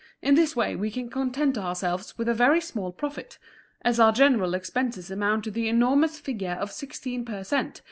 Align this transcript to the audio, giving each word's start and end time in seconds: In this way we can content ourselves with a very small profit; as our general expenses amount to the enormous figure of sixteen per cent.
In 0.19 0.33
this 0.33 0.55
way 0.55 0.75
we 0.75 0.89
can 0.89 1.11
content 1.11 1.59
ourselves 1.59 2.17
with 2.17 2.27
a 2.27 2.33
very 2.33 2.59
small 2.59 2.91
profit; 2.91 3.37
as 3.83 3.99
our 3.99 4.11
general 4.11 4.55
expenses 4.55 5.11
amount 5.11 5.43
to 5.43 5.51
the 5.51 5.69
enormous 5.69 6.17
figure 6.17 6.57
of 6.59 6.71
sixteen 6.71 7.23
per 7.23 7.43
cent. 7.43 7.79